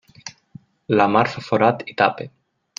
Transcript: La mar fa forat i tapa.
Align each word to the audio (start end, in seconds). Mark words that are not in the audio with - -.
La 1.01 1.07
mar 1.17 1.23
fa 1.35 1.45
forat 1.51 1.87
i 1.95 1.99
tapa. 2.03 2.31